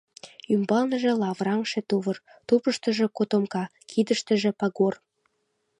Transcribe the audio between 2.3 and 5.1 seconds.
тупыштыжо котомка, кидыштыже пагор.